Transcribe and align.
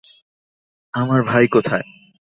আমার 0.93 1.21
ভাই 1.23 1.45
কোথায়? 1.47 1.85